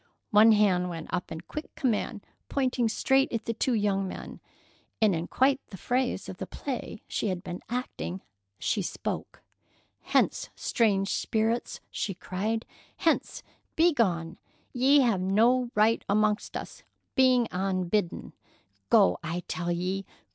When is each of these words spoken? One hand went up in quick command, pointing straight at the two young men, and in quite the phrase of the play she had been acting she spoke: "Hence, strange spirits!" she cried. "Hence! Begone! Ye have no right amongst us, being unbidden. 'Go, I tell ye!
One 0.31 0.53
hand 0.53 0.89
went 0.89 1.13
up 1.13 1.31
in 1.31 1.41
quick 1.41 1.75
command, 1.75 2.25
pointing 2.49 2.89
straight 2.89 3.31
at 3.31 3.45
the 3.45 3.53
two 3.53 3.75
young 3.75 4.07
men, 4.07 4.39
and 4.99 5.13
in 5.13 5.27
quite 5.27 5.59
the 5.67 5.77
phrase 5.77 6.27
of 6.27 6.37
the 6.37 6.47
play 6.47 7.03
she 7.07 7.27
had 7.27 7.43
been 7.43 7.61
acting 7.69 8.21
she 8.57 8.81
spoke: 8.81 9.43
"Hence, 10.01 10.49
strange 10.55 11.09
spirits!" 11.13 11.81
she 11.91 12.15
cried. 12.15 12.65
"Hence! 12.97 13.43
Begone! 13.75 14.39
Ye 14.73 15.01
have 15.01 15.21
no 15.21 15.69
right 15.75 16.03
amongst 16.09 16.57
us, 16.57 16.81
being 17.13 17.47
unbidden. 17.51 18.33
'Go, 18.89 19.19
I 19.21 19.43
tell 19.47 19.71
ye! 19.71 20.07